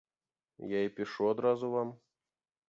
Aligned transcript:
Я 0.71 0.79
і 0.87 0.91
пішу 0.99 1.29
адразу 1.35 1.71
вам. 1.75 1.93